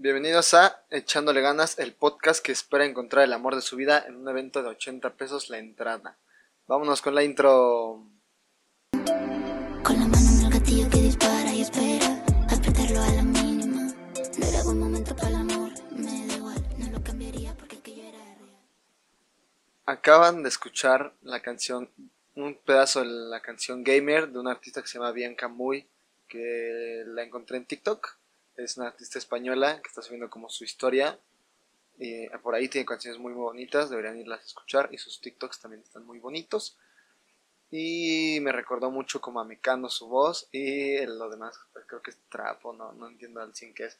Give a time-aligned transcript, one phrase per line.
[0.00, 4.14] Bienvenidos a Echándole Ganas, el podcast que espera encontrar el amor de su vida en
[4.14, 6.16] un evento de 80 pesos la entrada.
[6.68, 8.06] Vámonos con la intro.
[8.92, 13.92] Con la mano en el gatillo que dispara y espera apretarlo a la mínima.
[14.38, 17.82] No era buen momento para el amor, me da igual, no lo cambiaría porque el
[17.82, 18.56] que yo era real.
[19.84, 21.90] Acaban de escuchar la canción,
[22.36, 25.88] un pedazo de la canción Gamer de una artista que se llama Bianca Muy,
[26.28, 28.17] que la encontré en TikTok.
[28.58, 31.16] Es una artista española que está subiendo como su historia.
[31.96, 34.88] Y por ahí tiene canciones muy, muy bonitas, deberían irlas a escuchar.
[34.92, 36.76] Y sus TikToks también están muy bonitos.
[37.70, 40.48] Y me recordó mucho como a Mecano su voz.
[40.50, 43.98] Y lo demás, pues, creo que es trapo, no, no entiendo al 100 qué es.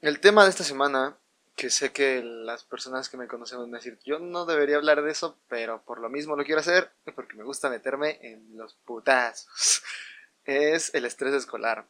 [0.00, 1.16] El tema de esta semana,
[1.54, 5.02] que sé que las personas que me conocen van a decir, yo no debería hablar
[5.02, 8.74] de eso, pero por lo mismo lo quiero hacer, porque me gusta meterme en los
[8.74, 9.82] putazos.
[10.44, 11.88] Es el estrés escolar.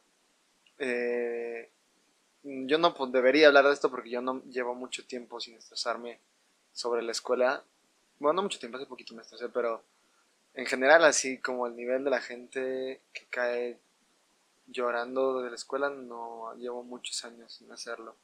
[0.79, 1.69] Eh,
[2.43, 6.19] yo no pues, debería hablar de esto porque yo no llevo mucho tiempo sin estresarme
[6.71, 7.63] sobre la escuela.
[8.19, 9.83] Bueno, no mucho tiempo, hace poquito me estresé, pero
[10.53, 13.79] en general así como el nivel de la gente que cae
[14.67, 18.15] llorando de la escuela, no llevo muchos años sin hacerlo.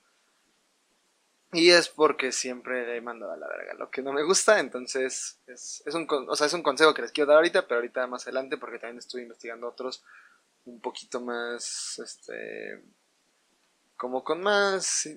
[1.51, 4.59] Y es porque siempre le he mandado a la verga lo que no me gusta,
[4.59, 7.75] entonces es, es, un, o sea, es un consejo que les quiero dar ahorita, pero
[7.75, 10.03] ahorita más adelante porque también estoy investigando otros
[10.65, 12.83] un poquito más, este,
[13.95, 15.07] como con más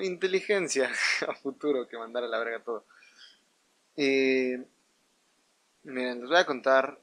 [0.00, 0.90] inteligencia
[1.28, 2.84] a futuro que mandar a la verga todo.
[3.96, 4.54] Y
[5.84, 6.98] miren, les voy a contar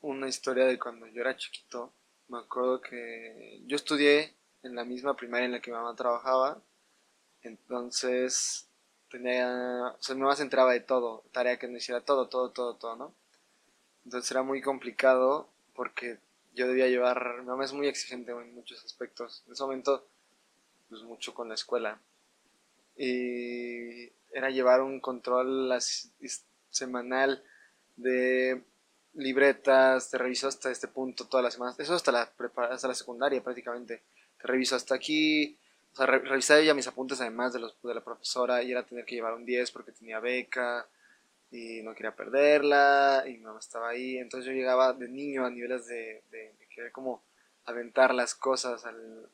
[0.00, 1.92] una historia de cuando yo era chiquito.
[2.28, 6.60] Me acuerdo que yo estudié en la misma primaria en la que mi mamá trabajaba.
[7.42, 8.68] Entonces
[9.10, 12.50] tenía, o sea, mi mamá se enteraba de todo, tarea que no hiciera todo, todo,
[12.50, 13.14] todo, todo, ¿no?
[14.04, 16.18] Entonces era muy complicado porque
[16.54, 19.42] yo debía llevar, mi mamá es muy exigente en muchos aspectos.
[19.46, 20.06] En ese momento,
[20.88, 22.00] pues mucho con la escuela.
[22.96, 25.72] Y era llevar un control
[26.70, 27.42] semanal
[27.96, 28.62] de
[29.14, 32.32] libretas, te reviso hasta este punto todas las semanas, eso hasta la,
[32.70, 34.02] hasta la secundaria prácticamente,
[34.40, 35.58] te reviso hasta aquí,
[35.92, 39.04] o sea, revisaba ella mis apuntes además de los de la profesora y era tener
[39.04, 40.86] que llevar un 10 porque tenía beca
[41.52, 45.50] y no quería perderla y mi mamá estaba ahí, entonces yo llegaba de niño a
[45.50, 47.22] niveles de, de, querer como
[47.66, 48.82] aventar las cosas,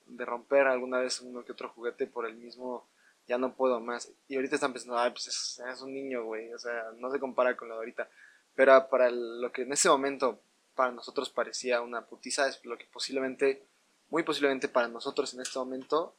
[0.06, 2.87] de romper alguna vez uno que otro juguete por el mismo
[3.28, 4.11] ya no puedo más.
[4.27, 7.57] Y ahorita están pensando, ay, pues es, un niño, güey, o sea, no se compara
[7.57, 8.09] con lo de ahorita.
[8.55, 10.41] Pero para lo que en ese momento
[10.75, 13.62] para nosotros parecía una putiza, es lo que posiblemente,
[14.11, 16.15] muy posiblemente para nosotros en este momento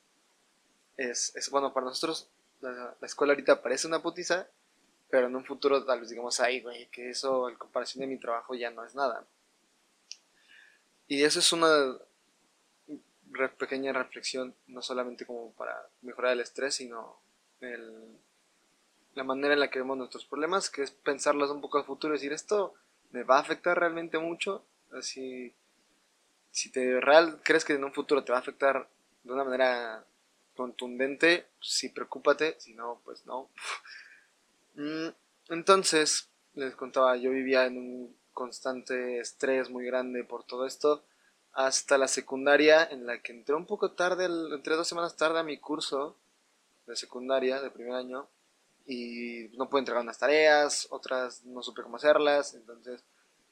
[0.97, 2.29] es, es bueno, para nosotros
[2.61, 4.47] la, escuela ahorita parece una putiza,
[5.09, 8.17] pero en un futuro tal vez digamos, ay, güey, que eso en comparación de mi
[8.17, 9.25] trabajo ya no es nada.
[11.07, 11.97] Y eso es una
[13.57, 17.19] pequeña reflexión, no solamente como para mejorar el estrés, sino
[17.61, 18.17] el,
[19.15, 22.13] la manera en la que vemos nuestros problemas, que es pensarlos un poco al futuro
[22.13, 22.75] y decir, esto
[23.11, 24.65] me va a afectar realmente mucho.
[24.91, 25.53] Así,
[26.51, 28.87] si te real crees que en un futuro te va a afectar
[29.23, 30.05] de una manera
[30.55, 33.49] contundente, sí, preocúpate, si no, pues no.
[34.79, 35.09] Mm,
[35.49, 41.03] entonces, les contaba, yo vivía en un constante estrés muy grande por todo esto,
[41.51, 45.43] hasta la secundaria, en la que entré un poco tarde, entré dos semanas tarde a
[45.43, 46.15] mi curso
[46.87, 48.29] de secundaria, de primer año,
[48.85, 53.03] y no pude entregar unas tareas, otras no supe cómo hacerlas, entonces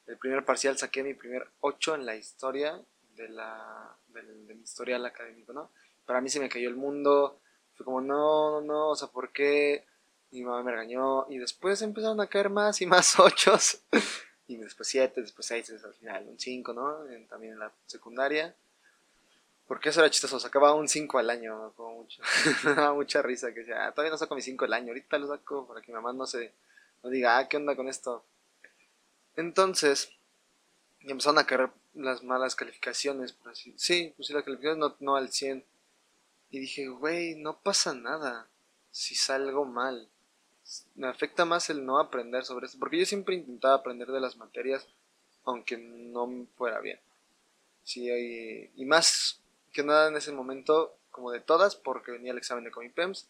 [0.06, 2.80] el primer parcial saqué mi primer 8 en la historia
[3.16, 4.22] de, la, de,
[4.54, 5.70] mi historial académico, ¿no?
[6.06, 7.38] Para mí se me cayó el mundo,
[7.74, 9.84] fue como, no, no, o sea, ¿por qué?
[10.30, 13.58] Mi mamá me regañó y después empezaron a caer más y más 8
[14.48, 17.04] y después 7, después 6, al final un 5, ¿no?
[17.28, 18.54] también en la secundaria.
[19.66, 22.22] Porque eso era chistoso, sacaba un 5 al año, como mucho.
[22.64, 25.18] me daba mucha risa que decía, ah, todavía no saco mi 5 al año, ahorita
[25.18, 26.54] lo saco para que mi mamá no se
[27.02, 28.24] no diga, ah, ¿qué onda con esto?
[29.36, 30.10] Entonces,
[31.00, 35.16] empezaron a caer las malas calificaciones, por así Sí, pues sí, las calificaciones no, no
[35.16, 35.64] al 100.
[36.50, 38.48] Y dije, güey, no pasa nada
[38.90, 40.08] si salgo mal.
[40.94, 44.36] Me afecta más el no aprender sobre esto, porque yo siempre intentaba aprender de las
[44.36, 44.86] materias,
[45.44, 47.00] aunque no fuera bien.
[47.84, 48.10] Sí,
[48.76, 49.40] y más
[49.72, 53.28] que nada en ese momento, como de todas, porque venía el examen de Comipems,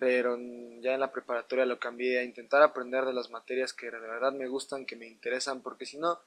[0.00, 0.36] pero
[0.80, 4.32] ya en la preparatoria lo cambié a intentar aprender de las materias que de verdad
[4.32, 6.18] me gustan, que me interesan, porque si no,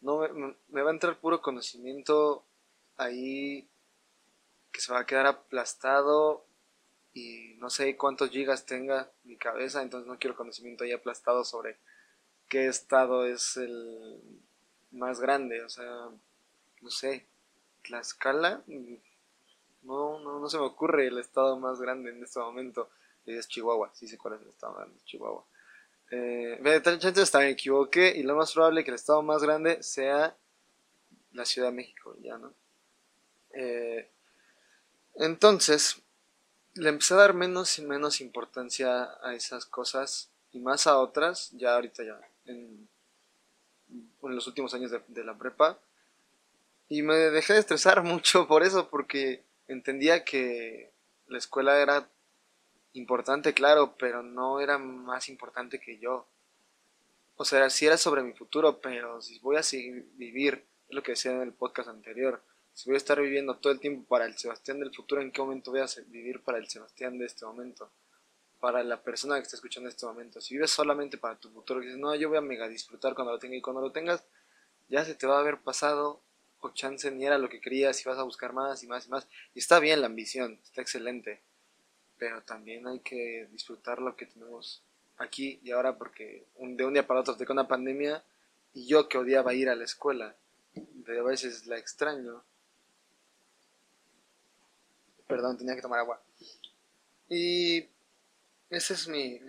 [0.00, 0.20] no
[0.68, 2.44] me, va a entrar puro conocimiento
[2.96, 3.68] ahí
[4.70, 6.45] que se va a quedar aplastado
[7.16, 11.78] y no sé cuántos gigas tenga mi cabeza, entonces no quiero conocimiento ahí aplastado sobre
[12.46, 14.20] qué estado es el
[14.90, 16.10] más grande, o sea,
[16.82, 17.24] no sé,
[17.88, 18.62] la escala,
[19.82, 22.90] no, no, no se me ocurre el estado más grande en este momento.
[23.24, 25.44] Es Chihuahua, sí sé cuál es el estado más grande, Chihuahua.
[26.10, 30.36] Eh, entonces también equivoqué y lo más probable que el estado más grande sea
[31.32, 32.52] la Ciudad de México, ya, ¿no?
[33.54, 34.10] Eh,
[35.14, 36.02] entonces,
[36.76, 41.50] le empecé a dar menos y menos importancia a esas cosas y más a otras,
[41.52, 42.88] ya ahorita ya, en,
[44.22, 45.78] los últimos años de, la prepa.
[46.88, 50.92] Y me dejé de estresar mucho por eso, porque entendía que
[51.26, 52.08] la escuela era
[52.92, 56.26] importante, claro, pero no era más importante que yo.
[57.36, 61.02] O sea, sí era sobre mi futuro, pero si voy a seguir vivir, es lo
[61.02, 62.42] que decía en el podcast anterior,
[62.76, 65.40] si voy a estar viviendo todo el tiempo para el Sebastián del futuro, ¿en qué
[65.40, 67.90] momento voy a vivir para el Sebastián de este momento?
[68.60, 70.40] Para la persona que está escuchando en este momento.
[70.40, 73.32] Si vives solamente para tu futuro, que dices, no, yo voy a mega disfrutar cuando
[73.32, 74.22] lo tenga y cuando lo tengas,
[74.88, 76.20] ya se te va a haber pasado
[76.60, 79.10] o chance ni era lo que querías y vas a buscar más y más y
[79.10, 79.26] más.
[79.54, 81.40] Y está bien la ambición, está excelente
[82.18, 84.82] pero también hay que disfrutar lo que tenemos
[85.18, 88.22] aquí y ahora porque de un día para otro tengo una pandemia
[88.74, 90.36] y yo que odiaba ir a la escuela,
[90.74, 92.42] de a veces la extraño.
[95.26, 96.22] Perdón, tenía que tomar agua.
[97.28, 97.88] Y
[98.70, 99.40] ese es mi,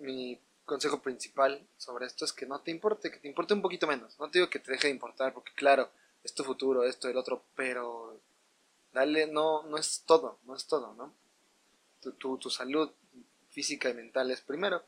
[0.00, 3.86] mi consejo principal sobre esto, es que no te importe, que te importe un poquito
[3.86, 4.18] menos.
[4.18, 5.90] No te digo que te deje de importar, porque claro,
[6.22, 8.20] es tu futuro, esto, el otro, pero
[8.92, 11.14] dale, no, no es todo, no es todo, ¿no?
[12.12, 12.90] tu, tu, salud
[13.50, 14.84] física y mental es primero.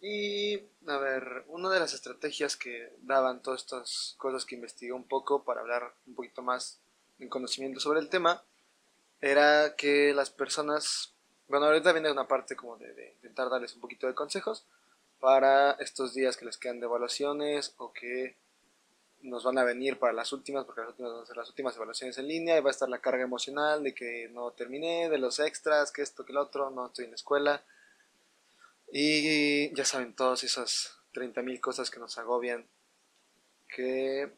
[0.00, 0.56] Y,
[0.86, 5.44] a ver, una de las estrategias que daban todas estas cosas que investigué un poco
[5.44, 6.80] para hablar un poquito más
[7.18, 8.42] en conocimiento sobre el tema,
[9.20, 11.14] era que las personas,
[11.48, 14.64] bueno, ahorita viene una parte como de, de, intentar darles un poquito de consejos
[15.20, 18.36] para estos días que les quedan de evaluaciones o que
[19.22, 21.76] nos van a venir para las últimas, porque las últimas van a ser las últimas
[21.76, 25.18] evaluaciones en línea y va a estar la carga emocional de que no terminé, de
[25.18, 27.62] los extras, que esto, que lo otro, no estoy en la escuela.
[28.90, 32.66] Y ya saben, todas esas 30.000 cosas que nos agobian,
[33.68, 34.32] que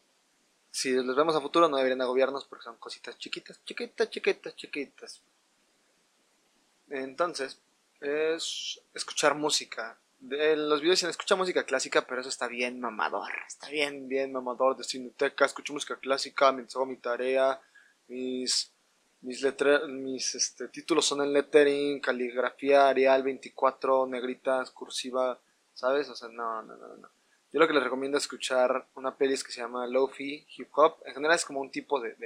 [0.75, 5.23] si los vemos a futuro no deberían agobiarnos porque son cositas chiquitas, chiquitas, chiquitas, chiquitas.
[6.91, 7.61] Entonces,
[8.01, 13.31] es escuchar música, de los videos se escucha música clásica, pero eso está bien mamador.
[13.47, 15.45] Está bien, bien mamador de cineteca.
[15.45, 17.61] Escucho música clásica mientras hago mi tarea.
[18.09, 18.73] Mis,
[19.21, 19.47] mis,
[19.89, 25.39] mis este, títulos son en lettering, caligrafía, Arial 24, negritas, cursiva.
[25.73, 26.09] ¿Sabes?
[26.09, 27.14] O sea, no, no, no, no.
[27.55, 30.97] Yo lo que les recomiendo es escuchar una peli que se llama Lofi Hip Hop.
[31.07, 32.17] En general es como un tipo de,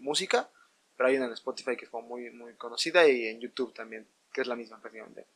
[0.00, 0.48] música,
[0.96, 4.40] pero hay una en Spotify que es muy, muy conocida y en YouTube también, que
[4.40, 5.26] es la misma prácticamente.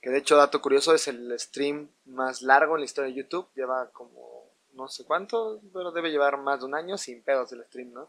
[0.00, 3.48] Que de hecho, dato curioso, es el stream más largo en la historia de YouTube.
[3.56, 4.44] Lleva como
[4.74, 8.08] no sé cuánto, pero debe llevar más de un año sin pedos del stream, ¿no?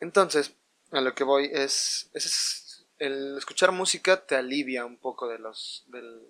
[0.00, 0.54] Entonces,
[0.92, 5.84] a lo que voy es, es el escuchar música te alivia un poco de los,
[5.88, 6.22] del,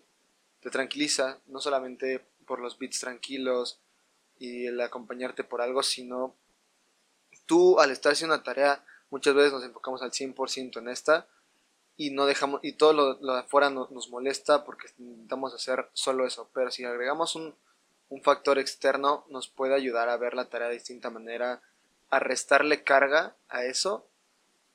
[0.58, 3.80] te tranquiliza, no solamente por los beats tranquilos
[4.38, 6.34] y el acompañarte por algo, sino
[7.46, 11.26] tú al estar haciendo una tarea, muchas veces nos enfocamos al 100% en esta
[11.96, 16.50] y no dejamos y todo lo, de afuera nos molesta porque intentamos hacer solo eso
[16.52, 17.54] pero si agregamos un,
[18.10, 21.62] un, factor externo nos puede ayudar a ver la tarea de distinta manera
[22.10, 24.06] a restarle carga a eso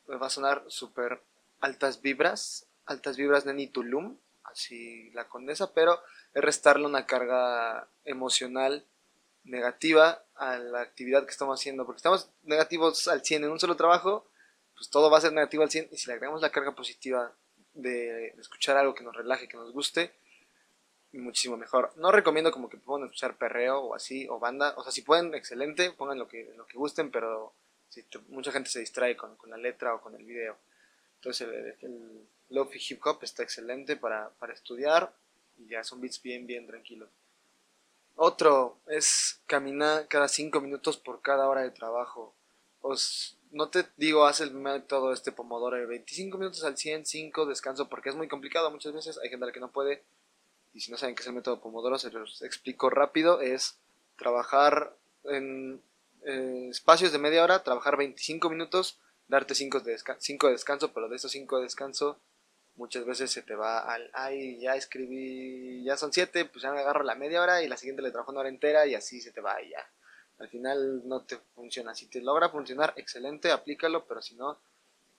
[0.05, 1.21] pues va a sonar súper
[1.59, 4.17] altas vibras altas vibras de Nitulum
[4.51, 5.99] así la condesa pero
[6.33, 8.85] es restarle una carga emocional
[9.43, 13.75] negativa a la actividad que estamos haciendo porque estamos negativos al 100 en un solo
[13.75, 14.27] trabajo
[14.75, 17.31] pues todo va a ser negativo al 100 y si le agregamos la carga positiva
[17.73, 20.11] de, escuchar algo que nos relaje, que nos guste,
[21.13, 21.93] muchísimo mejor.
[21.97, 25.33] No recomiendo como que pongan escuchar perreo o así, o banda, o sea, si pueden,
[25.35, 27.53] excelente, pongan lo que, lo que gusten, pero
[27.89, 30.57] si mucha gente se distrae con, la letra o con el video.
[31.17, 31.47] Entonces
[31.81, 35.13] el Lofi Hip Hop está excelente para, para estudiar
[35.57, 37.09] y ya son beats bien, bien tranquilos.
[38.15, 42.35] Otro es caminar cada 5 minutos por cada hora de trabajo.
[42.81, 47.45] Os, no te digo, haz el método este Pomodoro de 25 minutos al 100, 5,
[47.45, 50.03] descanso, porque es muy complicado muchas veces, hay gente a la que no puede,
[50.73, 53.77] y si no saben qué es el método Pomodoro, se los explico rápido, es
[54.17, 55.81] trabajar en
[56.25, 61.15] eh, espacios de media hora, trabajar 25 minutos, darte 5 de, de descanso, pero de
[61.15, 62.19] esos 5 de descanso
[62.81, 66.79] muchas veces se te va al, ay, ya escribí, ya son 7, pues ya me
[66.79, 69.31] agarro la media hora y la siguiente le trabajo una hora entera y así se
[69.31, 69.87] te va y ya
[70.41, 71.93] al final no te funciona.
[71.93, 74.59] Si te logra funcionar, excelente, aplícalo, pero si no,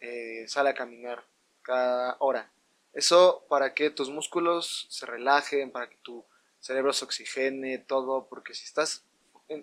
[0.00, 1.25] eh, sale a caminar
[1.62, 2.50] cada hora.
[2.92, 6.25] Eso para que tus músculos se relajen, para que tu
[6.59, 9.04] cerebro se oxigene, todo, porque si estás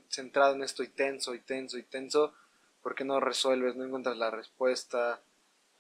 [0.10, 2.34] centrado en esto y tenso y tenso y tenso,
[2.82, 5.22] por qué no resuelves, no encuentras la respuesta,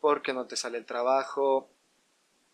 [0.01, 1.69] por qué no te sale el trabajo.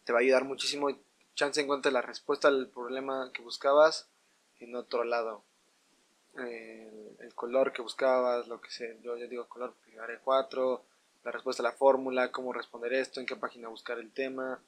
[0.05, 0.87] Te va a ayudar muchísimo.
[1.33, 4.07] Chance encuentres la respuesta al problema que buscabas
[4.59, 5.43] en otro lado.
[6.35, 8.93] el color que buscabas, lo que sea.
[9.01, 10.85] Yo ya digo color, haré 4,
[11.23, 14.61] la respuesta a la fórmula, cómo responder esto, en qué página buscar el tema,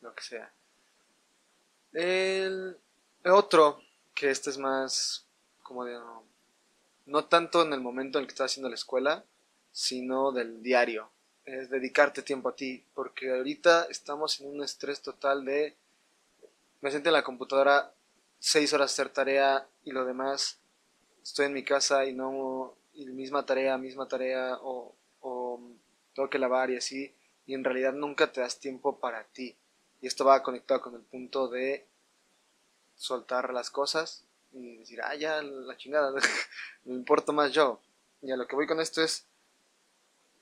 [0.00, 0.52] lo que sea.
[1.92, 2.76] El
[3.24, 3.80] otro,
[4.14, 5.26] que este es más
[5.62, 5.98] como de
[7.06, 9.24] no tanto en el momento en el que estás haciendo la escuela,
[9.72, 11.10] sino del diario.
[11.44, 15.76] Es dedicarte tiempo a ti, porque ahorita estamos en un estrés total de
[16.80, 17.92] me siento en la computadora
[18.38, 20.58] seis horas hacer tarea y lo demás
[21.22, 25.60] estoy en mi casa y no y misma tarea, misma tarea o, o
[26.14, 27.14] tengo que lavar y así
[27.46, 29.56] y en realidad nunca te das tiempo para ti
[30.02, 31.86] y esto va conectado con el punto de
[32.96, 36.12] soltar las cosas y decir, ah, ya, la chingada,
[36.84, 37.80] me importo más yo.
[38.22, 39.26] Y a lo que voy con esto es,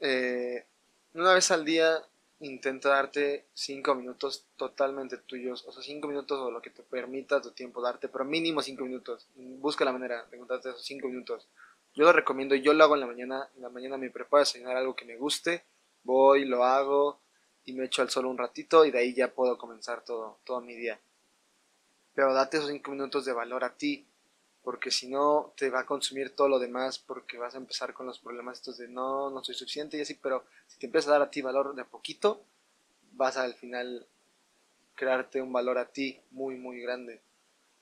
[0.01, 0.67] eh,
[1.15, 2.03] una vez al día
[2.41, 7.41] intenta darte 5 minutos totalmente tuyos, o sea, 5 minutos o lo que te permita
[7.41, 9.29] tu tiempo darte, pero mínimo 5 minutos.
[9.35, 11.49] Busca la manera de encontrarte esos 5 minutos.
[11.95, 14.41] Yo lo recomiendo, yo lo hago en la mañana, en la mañana me preparo a
[14.41, 15.65] desayunar algo que me guste,
[16.03, 17.21] voy, lo hago
[17.65, 20.61] y me echo al sol un ratito y de ahí ya puedo comenzar todo, todo
[20.61, 20.99] mi día
[22.15, 24.07] pero date esos 5 minutos de valor a ti,
[24.63, 28.07] porque si no te va a consumir todo lo demás, porque vas a empezar con
[28.07, 31.13] los problemas estos de no, no soy suficiente y así, pero si te empiezas a
[31.13, 32.45] dar a ti valor de a poquito,
[33.13, 34.07] vas al final
[34.95, 37.21] crearte un valor a ti muy, muy grande.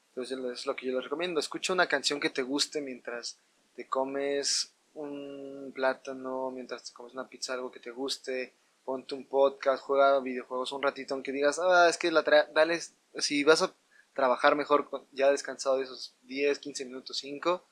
[0.08, 1.38] Entonces es lo que yo les recomiendo.
[1.38, 3.38] Escucha una canción que te guste mientras
[3.75, 9.26] te comes un plátano, mientras te comes una pizza, algo que te guste, ponte un
[9.26, 12.80] podcast, juega videojuegos un ratito, aunque digas, ah, es que la dale,
[13.18, 13.72] si vas a
[14.14, 17.64] trabajar mejor ya descansado de esos 10, 15 minutos, 5,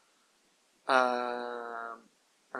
[0.86, 1.96] a,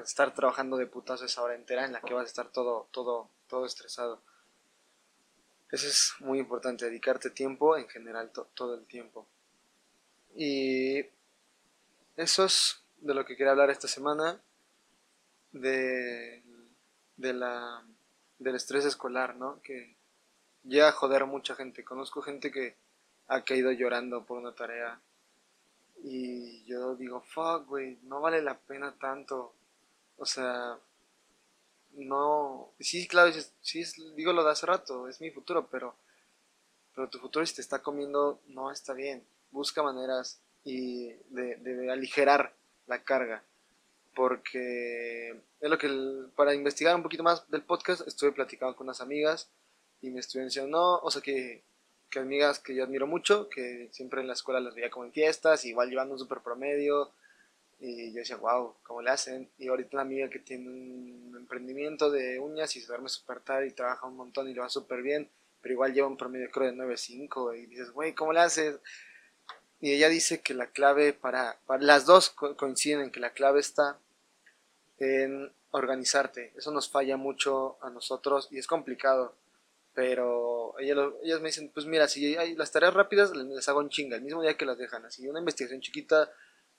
[0.03, 3.31] estar trabajando de putazo esa hora entera en la que vas a estar todo, todo,
[3.49, 4.23] todo estresado.
[5.71, 9.27] Eso es muy importante, dedicarte tiempo en general, todo el tiempo.
[10.35, 11.05] Y
[12.17, 14.41] eso es de lo que quería hablar esta semana,
[15.53, 16.43] de,
[17.17, 17.85] de la,
[18.39, 19.61] del estrés escolar, ¿no?
[19.63, 19.97] Que
[20.65, 21.85] llega a joder a mucha gente.
[21.85, 22.77] Conozco gente que
[23.29, 25.01] ha caído llorando por una tarea.
[26.03, 29.55] Y yo digo, fuck, güey, no vale la pena tanto.
[30.17, 30.79] O sea,
[31.93, 32.73] no.
[32.81, 33.85] Sí, claro, sí,
[34.17, 35.95] digo lo de hace rato, es mi futuro, pero,
[36.95, 39.25] pero tu futuro si te está comiendo, no está bien.
[39.51, 42.55] Busca maneras y de, de aligerar
[42.87, 43.43] la carga.
[44.15, 45.31] Porque
[45.61, 45.89] es lo que,
[46.35, 49.51] para investigar un poquito más del podcast, estuve platicando con unas amigas
[50.01, 51.63] y me estuvieron diciendo, no, o sea que
[52.11, 55.13] que amigas que yo admiro mucho, que siempre en la escuela las veía como en
[55.13, 57.13] fiestas, igual llevando un super promedio,
[57.81, 59.49] y yo decía, wow, ¿cómo le hacen?
[59.59, 63.69] Y ahorita una amiga que tiene un emprendimiento de uñas y se duerme súper tarde
[63.69, 66.67] y trabaja un montón y le va súper bien, pero igual lleva un promedio creo
[66.67, 68.81] de 9.5 y dices, güey, ¿cómo le haces?
[69.81, 73.61] Y ella dice que la clave para, para las dos coinciden en que la clave
[73.61, 73.99] está
[74.99, 76.53] en organizarte.
[76.57, 79.35] Eso nos falla mucho a nosotros y es complicado
[79.95, 84.17] pero ellas me dicen, pues mira, si hay las tareas rápidas les hago en chinga,
[84.17, 86.31] el mismo día que las dejan, así una investigación chiquita,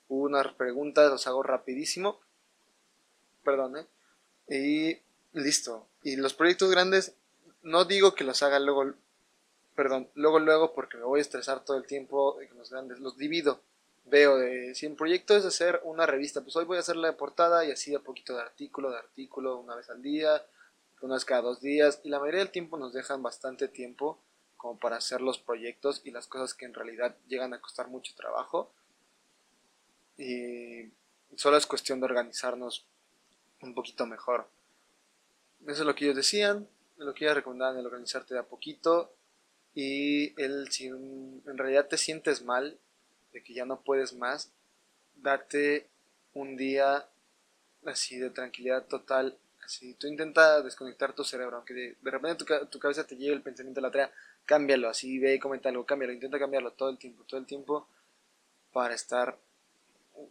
[0.08, 2.20] unas preguntas, los hago rapidísimo,
[3.44, 3.86] perdón, ¿eh?
[4.48, 4.98] y
[5.32, 5.86] listo.
[6.02, 7.14] Y los proyectos grandes,
[7.62, 8.94] no digo que los haga luego,
[9.74, 13.16] perdón, luego, luego, porque me voy a estresar todo el tiempo con los grandes, los
[13.16, 13.60] divido.
[14.06, 17.16] Veo de, si el proyecto es hacer una revista, pues hoy voy a hacer la
[17.16, 20.42] portada y así a poquito de artículo, de artículo, una vez al día,
[21.02, 24.20] unas cada dos días y la mayoría del tiempo nos dejan bastante tiempo
[24.56, 28.14] como para hacer los proyectos y las cosas que en realidad llegan a costar mucho
[28.14, 28.72] trabajo.
[30.18, 30.90] Y
[31.36, 32.84] solo es cuestión de organizarnos
[33.62, 34.48] un poquito mejor.
[35.62, 36.68] Eso es lo que ellos decían
[37.04, 39.14] lo que ellos recomendaban el organizarte de a poquito.
[39.74, 42.78] Y el si en realidad te sientes mal
[43.32, 44.52] de que ya no puedes más
[45.14, 45.88] date
[46.34, 47.08] un día
[47.84, 49.38] así de tranquilidad total
[49.70, 53.42] si tú intentas desconectar tu cerebro, aunque de, repente tu, tu, cabeza te llegue el
[53.42, 54.12] pensamiento de la tarea,
[54.44, 57.86] cámbialo, así ve y comenta algo, cámbialo, intenta cambiarlo todo el tiempo, todo el tiempo
[58.72, 59.38] para estar,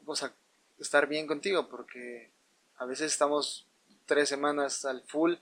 [0.05, 0.34] o sea,
[0.77, 2.31] estar bien contigo, porque
[2.77, 3.65] a veces estamos
[4.05, 5.36] tres semanas al full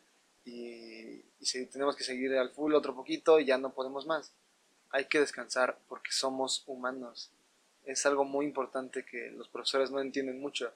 [0.46, 4.32] y, y si tenemos que seguir al full otro poquito y ya no podemos más.
[4.92, 7.32] Hay que descansar porque somos humanos.
[7.84, 10.72] Es algo muy importante que los profesores no entienden mucho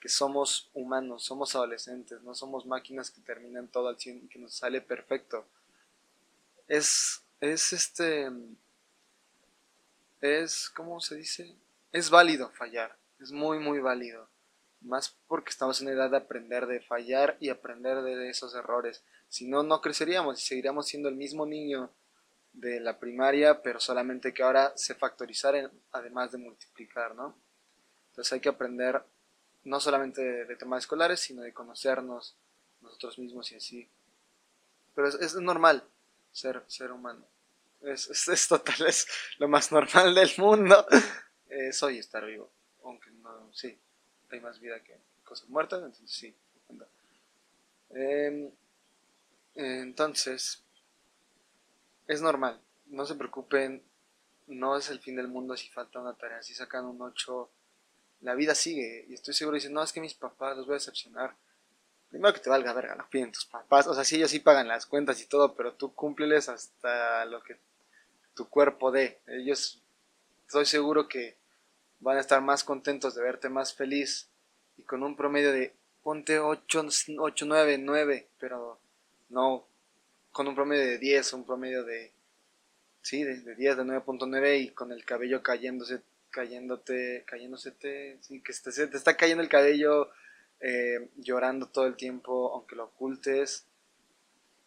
[0.00, 4.38] que somos humanos, somos adolescentes, no somos máquinas que terminan todo al 100 y que
[4.38, 5.46] nos sale perfecto.
[6.66, 8.30] Es, es este,
[10.20, 11.54] es, ¿cómo se dice?
[11.92, 14.28] Es válido fallar, es muy, muy válido.
[14.80, 19.04] más porque estamos en edad de aprender, de fallar y aprender de esos errores.
[19.28, 21.90] Si no, no creceríamos y seguiríamos siendo el mismo niño
[22.54, 27.36] de la primaria, pero solamente que ahora sé factorizar además de multiplicar, ¿no?
[28.08, 29.04] Entonces hay que aprender
[29.64, 32.36] no solamente de, temas escolares, sino de conocernos
[32.80, 33.88] nosotros mismos y así.
[34.94, 35.84] Pero es, normal
[36.32, 37.26] ser, ser humano.
[37.82, 39.06] Es, es, total, es
[39.38, 40.86] lo más normal del mundo.
[41.72, 42.50] soy estar vivo.
[42.84, 43.78] Aunque no, sí,
[44.30, 46.34] hay más vida que cosas muertas, entonces sí.
[47.90, 48.50] Em,
[49.54, 50.62] entonces,
[52.06, 53.82] es normal, no se preocupen,
[54.46, 57.50] no es el fin del mundo si falta una tarea, si sacan un 8,
[58.20, 59.06] la vida sigue.
[59.08, 61.34] Y estoy seguro, dicen, no, es que mis papás los voy a decepcionar.
[62.10, 63.86] Primero que te valga verga, lo piden tus papás.
[63.86, 67.42] O sea, sí, ellos sí pagan las cuentas y todo, pero tú cúmpleles hasta lo
[67.42, 67.56] que
[68.34, 69.20] tu cuerpo dé.
[69.26, 69.82] Ellos,
[70.46, 71.36] estoy seguro que
[72.00, 74.28] van a estar más contentos de verte más feliz
[74.76, 76.86] y con un promedio de ponte 8,
[77.18, 78.80] 8 9, 9, pero
[79.28, 79.66] no
[80.32, 82.12] con un promedio de 10, un promedio de
[83.02, 87.72] sí, de, 10, de 9.9 y con el cabello cayéndose, cayéndote, cayéndose,
[88.20, 90.10] sí, que te, te está cayendo el cabello
[90.60, 93.66] eh, llorando todo el tiempo, aunque lo ocultes.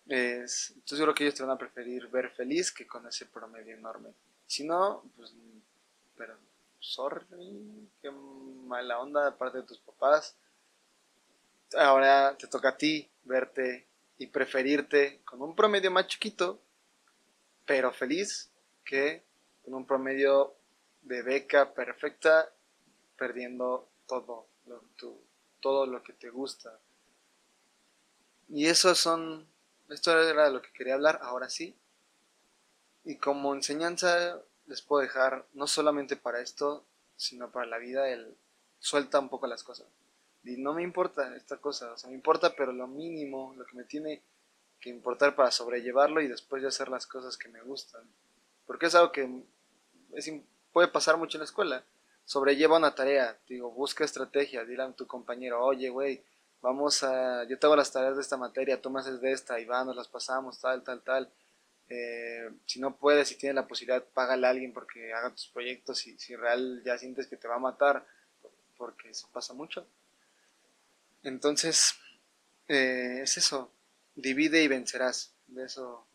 [0.08, 3.76] Es, estoy seguro que ellos te van a preferir ver feliz que con ese promedio
[3.76, 4.10] enorme.
[4.48, 5.34] Si no, pues,
[6.18, 6.36] pero
[6.80, 7.26] sorry,
[8.02, 10.36] qué mala onda de parte de tus papás.
[11.78, 16.60] Ahora te toca a ti verte y preferirte con un promedio más chiquito,
[17.66, 18.52] pero feliz,
[18.84, 19.24] que
[19.64, 20.56] con un promedio
[21.04, 22.52] de beca perfecta,
[23.18, 24.84] perdiendo todo lo,
[25.60, 26.80] todo lo que te gusta.
[28.50, 29.48] Y eso son,
[29.90, 31.76] esto era lo que quería hablar, ahora sí.
[33.04, 36.86] Y como enseñanza les puedo dejar, no solamente para esto,
[37.18, 38.36] sino para la vida, el
[38.80, 39.88] suelta un poco las cosas.
[40.44, 43.78] Y no me importa esta cosa, o sea, me importa, pero lo mínimo, lo que
[43.78, 44.22] me tiene
[44.80, 48.04] que importar para sobrellevarlo y después de hacer las cosas que me gustan.
[48.66, 49.44] Porque es algo que
[50.74, 51.86] puede pasar mucho en la escuela.
[52.26, 56.24] Sobrelleva una tarea, digo, busca estrategia, dile a tu compañero, oye, güey,
[56.62, 59.60] vamos a, yo te hago las tareas de esta materia, tú me haces de esta
[59.60, 61.30] y va, nos las pasamos, tal, tal, tal.
[61.90, 66.08] Eh, si no puedes, si tienes la posibilidad, págale a alguien porque haga tus proyectos
[66.08, 68.06] y si real ya sientes que te va a matar,
[68.78, 69.86] porque eso pasa mucho.
[71.24, 71.96] Entonces,
[72.68, 73.72] eh, es eso,
[74.16, 75.34] divide y vencerás.
[75.48, 76.08] De eso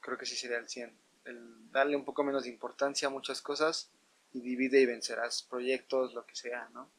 [0.00, 0.92] creo que sí sería el 100.
[1.24, 3.90] El darle un poco menos de importancia a muchas cosas
[4.34, 6.90] y divide y vencerás proyectos, lo que sea, ¿no?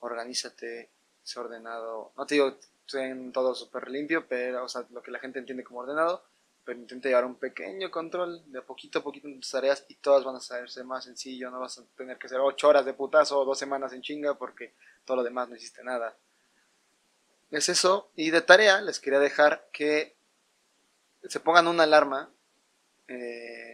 [0.00, 0.90] Organízate,
[1.22, 2.12] sé ordenado.
[2.16, 2.58] No te digo,
[2.94, 6.24] en todo súper limpio, pero, o sea, lo que la gente entiende como ordenado,
[6.64, 10.24] pero intenta llevar un pequeño control de poquito a poquito en tus tareas y todas
[10.24, 13.38] van a saberse más sencillo, no vas a tener que hacer ocho horas de putazo
[13.38, 14.74] o dos semanas en chinga porque
[15.04, 16.16] todo lo demás no hiciste nada.
[17.52, 20.16] Es eso, y de tarea les quería dejar que
[21.28, 22.30] se pongan una alarma,
[23.06, 23.65] eh,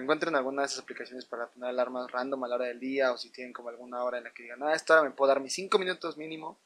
[0.00, 3.18] encuentren alguna de esas aplicaciones para poner alarmas random a la hora del día o
[3.18, 5.40] si tienen como alguna hora en la que digan, ah, esta hora me puedo dar
[5.40, 6.58] mis cinco minutos mínimo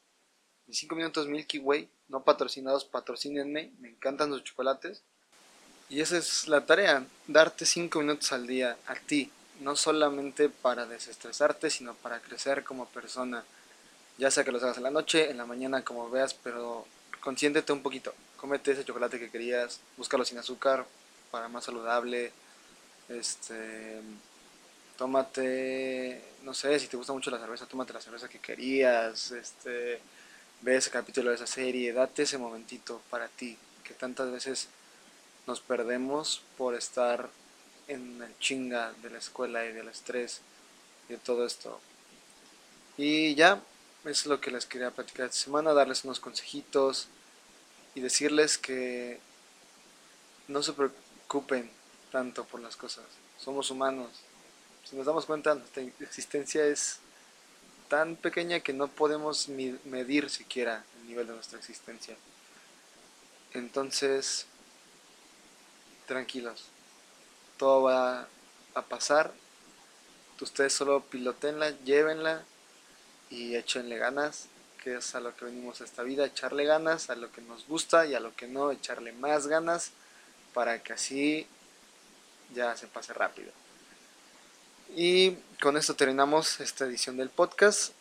[0.69, 5.03] mis 5 minutos Milky Way, no patrocinados, patrocínenme, me encantan los chocolates.
[5.88, 10.85] Y esa es la tarea, darte 5 minutos al día a ti, no solamente para
[10.85, 13.45] desestresarte, sino para crecer como persona.
[14.19, 16.87] Ya sea que los hagas en la noche, en la mañana, como veas, pero
[17.21, 18.12] consiéntete un poquito.
[18.37, 20.85] Cómete ese chocolate que querías, búscalo sin azúcar,
[21.31, 22.31] para más saludable.
[23.09, 24.01] Este,
[24.97, 29.31] tómate, no sé, si te gusta mucho la cerveza, tómate la cerveza que querías.
[29.31, 30.01] Este,
[30.61, 34.68] ve ese capítulo de esa serie, date ese momentito para ti, que tantas veces
[35.47, 37.31] nos perdemos por estar
[37.87, 40.40] en el chinga de la escuela y del estrés
[41.09, 41.81] y de todo esto.
[42.99, 43.62] Y ya,
[44.05, 47.09] es lo que les quería platicar esta semana, darles unos consejitos
[47.94, 49.21] y decirles que
[50.49, 51.71] no se preocupen
[52.11, 53.05] tanto por las cosas.
[53.38, 54.11] Somos humanos.
[54.85, 56.99] Si nos damos cuenta, nuestra existencia es
[57.88, 62.16] tan pequeña que no podemos medir siquiera el nivel de nuestra existencia.
[63.55, 64.47] Entonces,
[66.07, 66.64] tranquilos,
[67.57, 68.29] todo va
[68.75, 69.33] a pasar.
[70.40, 72.44] Ustedes solo pilotenla, llévenla
[73.31, 74.47] y échenle ganas,
[74.83, 77.66] que es a lo que venimos a esta vida, echarle ganas a lo que nos
[77.66, 79.90] gusta y a lo que no, echarle más ganas
[80.55, 81.47] para que así
[82.54, 83.52] ya se pase rápido.
[84.96, 87.92] Y con esto terminamos esta edición del podcast.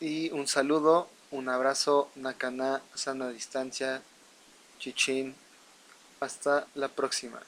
[0.00, 4.02] Y un saludo, un abrazo, Nakana, sana distancia,
[4.78, 5.34] chichín.
[6.20, 7.40] Hasta la próxima.